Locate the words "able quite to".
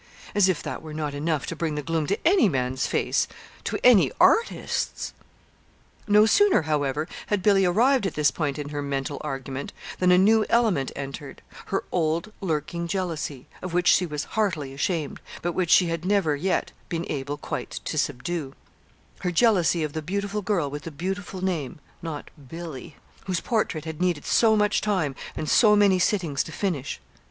17.07-17.95